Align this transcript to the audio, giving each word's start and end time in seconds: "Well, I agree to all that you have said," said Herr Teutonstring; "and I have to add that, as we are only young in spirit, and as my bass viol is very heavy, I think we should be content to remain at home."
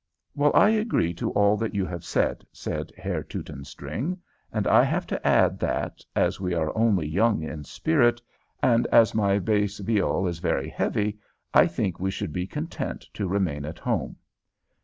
"Well, 0.33 0.51
I 0.55 0.69
agree 0.71 1.13
to 1.13 1.29
all 1.33 1.57
that 1.57 1.75
you 1.75 1.85
have 1.85 2.03
said," 2.03 2.43
said 2.51 2.91
Herr 2.97 3.21
Teutonstring; 3.21 4.17
"and 4.51 4.65
I 4.65 4.83
have 4.83 5.05
to 5.05 5.27
add 5.27 5.59
that, 5.59 6.03
as 6.15 6.39
we 6.41 6.55
are 6.55 6.75
only 6.75 7.05
young 7.05 7.43
in 7.43 7.63
spirit, 7.65 8.19
and 8.63 8.87
as 8.87 9.13
my 9.13 9.37
bass 9.37 9.77
viol 9.77 10.27
is 10.27 10.39
very 10.39 10.69
heavy, 10.69 11.19
I 11.53 11.67
think 11.67 11.99
we 11.99 12.09
should 12.09 12.33
be 12.33 12.47
content 12.47 13.07
to 13.13 13.27
remain 13.27 13.63
at 13.63 13.77
home." 13.77 14.15